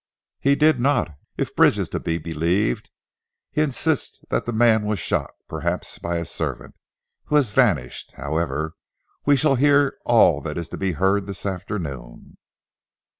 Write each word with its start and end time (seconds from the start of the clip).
"He 0.39 0.55
did 0.55 0.79
not, 0.79 1.11
if 1.37 1.55
Bridge 1.55 1.77
is 1.77 1.87
to 1.89 1.99
be 1.99 2.17
believed. 2.17 2.89
He 3.51 3.61
insists 3.61 4.19
that 4.31 4.47
the 4.47 4.51
man 4.51 4.87
was 4.87 4.97
shot 4.97 5.29
perhaps 5.47 5.99
by 5.99 6.17
his 6.17 6.31
servant, 6.31 6.73
who 7.25 7.35
has 7.35 7.51
vanished. 7.51 8.13
However 8.17 8.73
we 9.27 9.35
shall 9.35 9.57
hear 9.57 9.99
all 10.03 10.41
that 10.41 10.57
is 10.57 10.69
to 10.69 10.77
be 10.77 10.93
heard 10.93 11.27
this 11.27 11.45
afternoon." 11.45 12.37